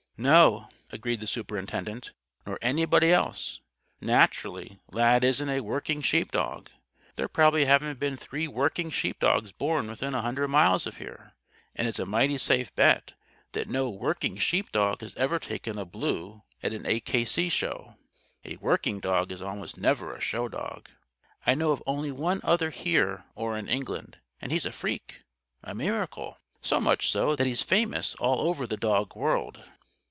[0.17, 2.13] "No," agreed the Superintendent,
[2.45, 3.59] "nor anybody else.
[3.99, 6.67] Naturally, Lad isn't a 'working' sheepdog.
[7.15, 11.33] There probably haven't been three 'working' sheepdogs born within a hundred miles of here,
[11.75, 13.13] and it's a mighty safe bet
[13.53, 16.99] that no 'working' sheepdog has ever taken a 'Blue' at an A.
[16.99, 17.25] K.
[17.25, 17.49] C.
[17.49, 17.95] Show.
[18.45, 20.87] A 'working' dog is almost never a show dog.
[21.47, 25.23] I know of only one either here or in England; and he's a freak
[25.63, 26.37] a miracle.
[26.61, 29.63] So much so, that he's famous all over the dog world."